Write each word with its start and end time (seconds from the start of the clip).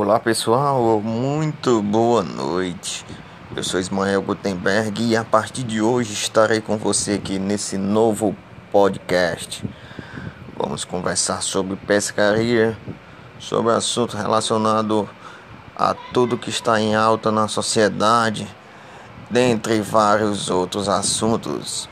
Olá 0.00 0.20
pessoal, 0.20 1.00
muito 1.00 1.82
boa 1.82 2.22
noite. 2.22 3.04
Eu 3.56 3.64
sou 3.64 3.80
Ismael 3.80 4.22
Gutenberg 4.22 5.02
e 5.02 5.16
a 5.16 5.24
partir 5.24 5.64
de 5.64 5.82
hoje 5.82 6.12
estarei 6.12 6.60
com 6.60 6.76
você 6.76 7.14
aqui 7.14 7.36
nesse 7.36 7.76
novo 7.76 8.36
podcast. 8.70 9.68
Vamos 10.56 10.84
conversar 10.84 11.42
sobre 11.42 11.74
pescaria, 11.74 12.78
sobre 13.40 13.72
assunto 13.72 14.16
relacionado 14.16 15.10
a 15.76 15.94
tudo 16.14 16.38
que 16.38 16.48
está 16.48 16.80
em 16.80 16.94
alta 16.94 17.32
na 17.32 17.48
sociedade, 17.48 18.46
dentre 19.28 19.80
vários 19.80 20.48
outros 20.48 20.88
assuntos. 20.88 21.88